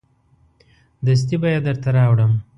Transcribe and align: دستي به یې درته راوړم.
دستي 1.05 1.35
به 1.41 1.47
یې 1.53 1.59
درته 1.67 1.89
راوړم. 1.95 2.31